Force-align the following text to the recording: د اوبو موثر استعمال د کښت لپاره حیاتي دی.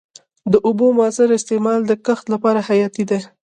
د 0.51 0.53
اوبو 0.67 0.85
موثر 0.97 1.29
استعمال 1.37 1.79
د 1.85 1.91
کښت 2.05 2.25
لپاره 2.33 2.59
حیاتي 2.69 3.03
دی. 3.09 3.19